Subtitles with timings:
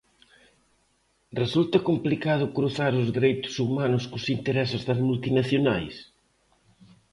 [1.41, 5.95] Resulta complicado cruzar os dereitos humanos cos intereses das multinacionais?